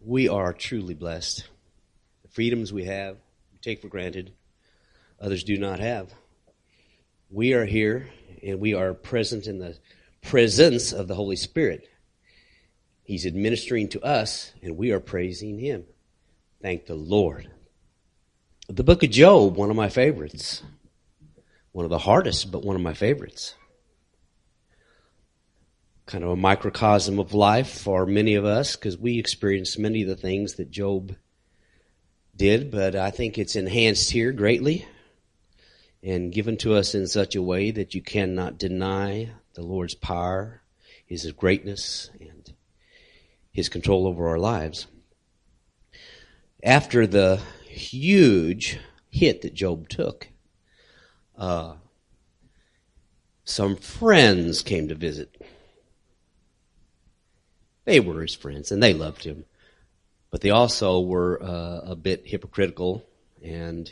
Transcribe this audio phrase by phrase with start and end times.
[0.00, 1.48] we are truly blessed.
[2.22, 3.16] The freedoms we have,
[3.52, 4.32] we take for granted,
[5.20, 6.12] others do not have.
[7.30, 8.08] We are here
[8.42, 9.76] and we are present in the
[10.22, 11.88] presence of the Holy Spirit.
[13.02, 15.84] He's administering to us and we are praising Him.
[16.62, 17.50] Thank the Lord.
[18.68, 20.62] The book of Job, one of my favorites.
[21.72, 23.54] One of the hardest, but one of my favorites
[26.08, 30.08] kind of a microcosm of life for many of us because we experienced many of
[30.08, 31.14] the things that Job
[32.34, 34.86] did, but I think it's enhanced here greatly
[36.02, 40.62] and given to us in such a way that you cannot deny the Lord's power,
[41.04, 42.54] His greatness, and
[43.52, 44.86] His control over our lives.
[46.62, 48.78] After the huge
[49.10, 50.28] hit that Job took,
[51.36, 51.74] uh,
[53.44, 55.36] some friends came to visit
[57.88, 59.46] they were his friends and they loved him.
[60.30, 63.02] But they also were uh, a bit hypocritical
[63.42, 63.90] and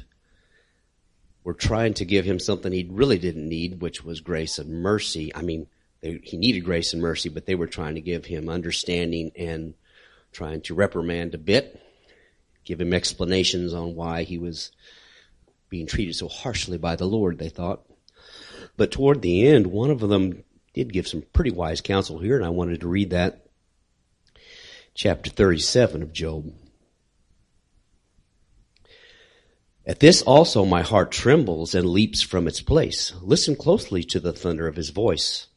[1.42, 5.34] were trying to give him something he really didn't need, which was grace and mercy.
[5.34, 5.66] I mean,
[6.02, 9.72] they, he needed grace and mercy, but they were trying to give him understanding and
[10.30, 11.80] trying to reprimand a bit,
[12.64, 14.72] give him explanations on why he was
[15.70, 17.82] being treated so harshly by the Lord, they thought.
[18.76, 22.44] But toward the end, one of them did give some pretty wise counsel here, and
[22.44, 23.45] I wanted to read that
[24.96, 26.54] chapter 37 of Job.
[29.86, 33.12] At this also my heart trembles and leaps from its place.
[33.20, 35.48] Listen closely to the thunder of his voice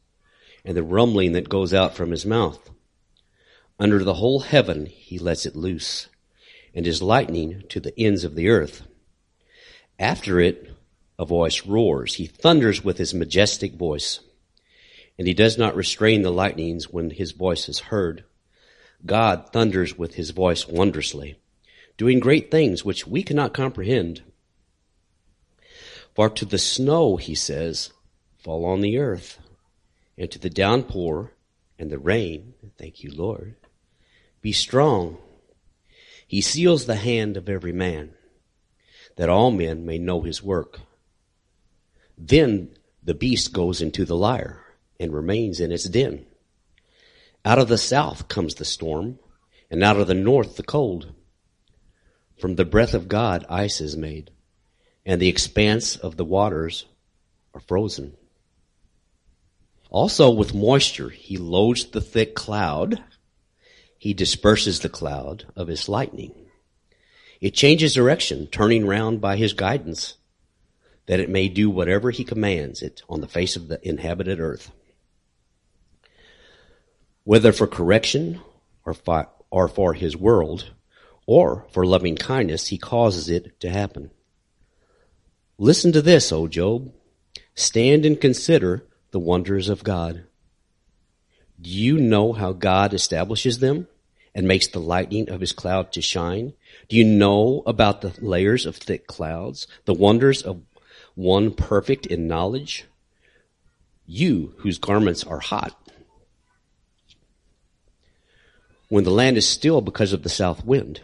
[0.62, 2.70] and the rumbling that goes out from his mouth.
[3.78, 6.08] Under the whole heaven he lets it loose
[6.74, 8.82] and his lightning to the ends of the earth.
[9.98, 10.70] After it,
[11.18, 12.16] a voice roars.
[12.16, 14.20] He thunders with his majestic voice
[15.18, 18.24] and he does not restrain the lightnings when his voice is heard.
[19.06, 21.38] God thunders with his voice wondrously,
[21.96, 24.22] doing great things which we cannot comprehend.
[26.14, 27.92] For to the snow, he says,
[28.38, 29.38] fall on the earth,
[30.18, 31.32] and to the downpour
[31.78, 33.56] and the rain, thank you, Lord,
[34.42, 35.18] be strong.
[36.26, 38.14] He seals the hand of every man,
[39.16, 40.80] that all men may know his work.
[42.16, 44.62] Then the beast goes into the lyre
[44.98, 46.26] and remains in its den.
[47.44, 49.18] Out of the south comes the storm,
[49.70, 51.14] and out of the north the cold.
[52.38, 54.30] From the breath of God ice is made,
[55.06, 56.84] and the expanse of the waters
[57.54, 58.14] are frozen.
[59.88, 63.02] Also with moisture he loads the thick cloud.
[63.96, 66.34] He disperses the cloud of his lightning.
[67.40, 70.16] It changes direction, turning round by his guidance,
[71.06, 74.70] that it may do whatever he commands it on the face of the inhabited earth
[77.24, 78.40] whether for correction
[78.84, 80.70] or for, or for his world
[81.26, 84.10] or for loving kindness, he causes it to happen.
[85.58, 86.92] Listen to this, O Job.
[87.54, 90.24] Stand and consider the wonders of God.
[91.60, 93.86] Do you know how God establishes them
[94.34, 96.54] and makes the lightning of his cloud to shine?
[96.88, 100.62] Do you know about the layers of thick clouds, the wonders of
[101.14, 102.86] one perfect in knowledge?
[104.06, 105.79] You whose garments are hot,
[108.90, 111.00] when the land is still because of the south wind?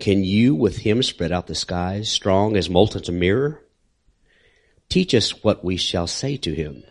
[0.00, 3.62] Can you with him spread out the skies, strong as molten mirror?
[4.88, 6.82] Teach us what we shall say to him.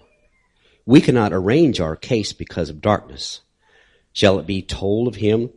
[0.85, 3.41] We cannot arrange our case because of darkness.
[4.13, 5.49] Shall it be told of him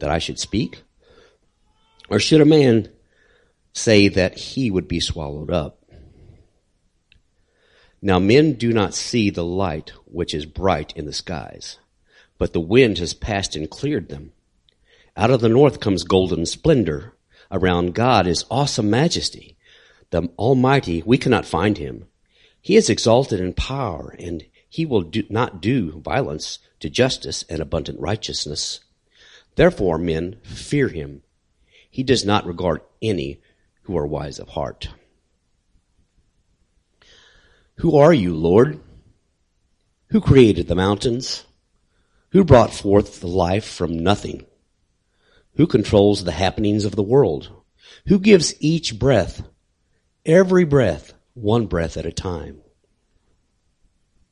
[0.00, 0.82] that I should speak?
[2.10, 2.88] Or should a man
[3.72, 5.78] say that he would be swallowed up?
[8.02, 11.78] Now men do not see the light which is bright in the skies
[12.38, 14.32] but the wind has passed and cleared them.
[15.16, 17.14] Out of the north comes golden splendor.
[17.50, 19.56] Around God is awesome majesty.
[20.10, 22.06] The Almighty, we cannot find him.
[22.60, 27.60] He is exalted in power, and he will do, not do violence to justice and
[27.60, 28.80] abundant righteousness.
[29.54, 31.22] Therefore, men fear him.
[31.90, 33.40] He does not regard any
[33.82, 34.88] who are wise of heart.
[37.76, 38.80] Who are you, Lord?
[40.08, 41.44] Who created the mountains?
[42.34, 44.44] Who brought forth the life from nothing?
[45.54, 47.48] Who controls the happenings of the world?
[48.08, 49.44] Who gives each breath,
[50.26, 52.60] every breath, one breath at a time?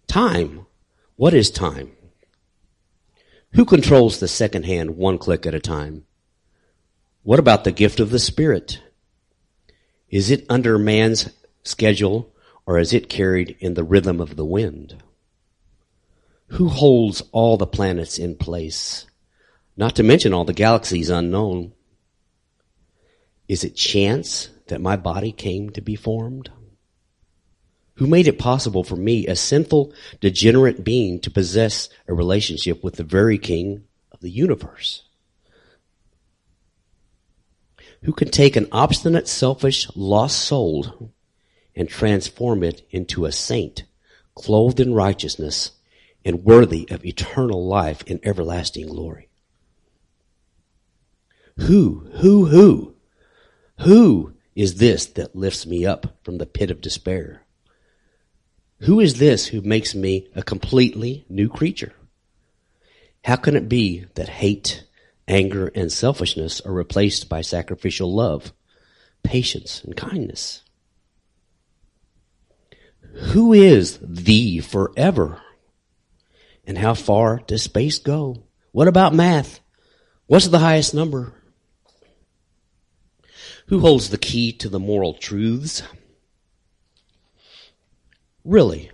[0.08, 0.66] Time.
[1.14, 1.92] What is time?
[3.52, 6.04] Who controls the second hand one click at a time?
[7.22, 8.82] What about the gift of the Spirit?
[10.08, 11.30] Is it under man's
[11.62, 12.34] schedule
[12.66, 15.00] or is it carried in the rhythm of the wind?
[16.52, 19.06] Who holds all the planets in place?
[19.74, 21.72] Not to mention all the galaxies unknown.
[23.48, 26.50] Is it chance that my body came to be formed?
[27.94, 32.96] Who made it possible for me, a sinful, degenerate being, to possess a relationship with
[32.96, 35.04] the very king of the universe?
[38.02, 41.12] Who can take an obstinate, selfish, lost soul
[41.74, 43.84] and transform it into a saint,
[44.34, 45.70] clothed in righteousness
[46.24, 49.28] and worthy of eternal life and everlasting glory?
[51.56, 52.94] Who, who, who,
[53.80, 57.42] who is this that lifts me up from the pit of despair?
[58.80, 61.92] Who is this who makes me a completely new creature?
[63.24, 64.84] How can it be that hate,
[65.28, 68.52] anger, and selfishness are replaced by sacrificial love,
[69.22, 70.62] patience, and kindness?
[73.32, 75.40] Who is the forever?
[76.64, 78.44] And how far does space go?
[78.70, 79.60] What about math?
[80.26, 81.34] What's the highest number?
[83.66, 85.82] Who holds the key to the moral truths?
[88.44, 88.90] Really,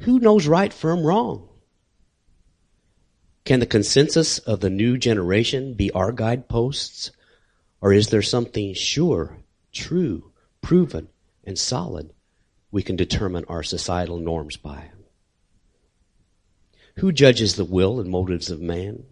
[0.00, 1.48] who knows right from wrong?
[3.44, 7.10] Can the consensus of the new generation be our guideposts?
[7.80, 9.38] Or is there something sure,
[9.72, 11.08] true, proven,
[11.44, 12.12] and solid
[12.70, 14.90] we can determine our societal norms by?
[17.00, 19.04] Who judges the will and motives of man?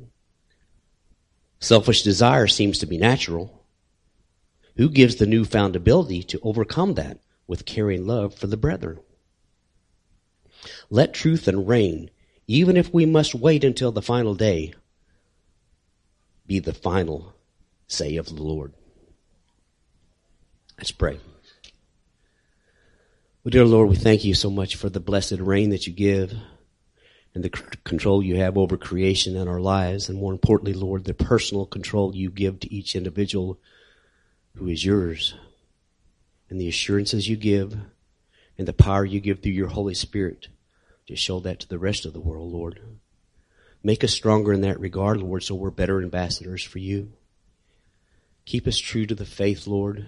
[1.58, 3.64] Selfish desire seems to be natural.
[4.76, 9.00] Who gives the newfound ability to overcome that with caring love for the brethren?
[10.90, 12.10] Let truth and reign,
[12.46, 14.74] even if we must wait until the final day,
[16.46, 17.32] be the final
[17.86, 18.74] say of the Lord.
[20.76, 21.20] Let's pray.
[23.42, 26.34] Well, dear Lord, we thank you so much for the blessed reign that you give
[27.38, 27.50] and the
[27.84, 30.08] control you have over creation and our lives.
[30.08, 33.60] And more importantly, Lord, the personal control you give to each individual
[34.56, 35.36] who is yours
[36.50, 37.76] and the assurances you give
[38.58, 40.48] and the power you give through your Holy Spirit
[41.06, 42.80] to show that to the rest of the world, Lord.
[43.84, 47.12] Make us stronger in that regard, Lord, so we're better ambassadors for you.
[48.46, 50.06] Keep us true to the faith, Lord.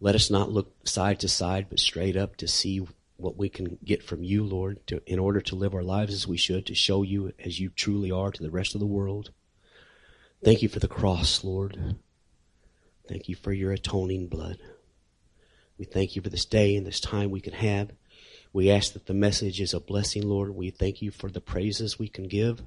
[0.00, 2.84] Let us not look side to side, but straight up to see
[3.16, 6.28] what we can get from you, Lord, to, in order to live our lives as
[6.28, 9.30] we should, to show you as you truly are to the rest of the world.
[10.44, 11.96] Thank you for the cross, Lord.
[13.08, 14.58] Thank you for your atoning blood.
[15.78, 17.90] We thank you for this day and this time we can have.
[18.52, 20.54] We ask that the message is a blessing, Lord.
[20.54, 22.62] We thank you for the praises we can give.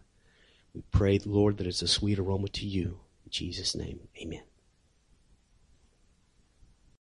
[0.73, 2.99] We pray, Lord, that it's a sweet aroma to you.
[3.25, 4.48] In Jesus' name, amen.